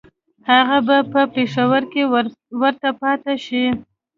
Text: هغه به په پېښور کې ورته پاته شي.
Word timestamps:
هغه 0.49 0.77
به 0.87 0.97
په 1.11 1.21
پېښور 1.35 1.81
کې 1.91 2.03
ورته 2.61 2.89
پاته 3.01 3.33
شي. 3.45 3.65